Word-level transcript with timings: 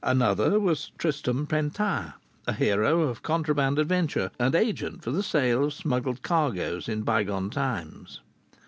Another 0.03 0.59
was 0.59 0.89
Tristam 0.97 1.45
Pentire, 1.45 2.15
a 2.47 2.53
hero 2.53 3.01
of 3.01 3.21
contraband 3.21 3.77
adventure, 3.77 4.31
and 4.39 4.55
agent 4.55 5.03
for 5.03 5.21
sale 5.21 5.63
of 5.65 5.75
smuggled 5.75 6.23
cargoes 6.23 6.89
in 6.89 7.03
bygone 7.03 7.51
times. 7.51 8.19